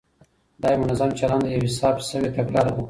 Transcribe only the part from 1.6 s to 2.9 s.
حساب شوې تګلاره ده،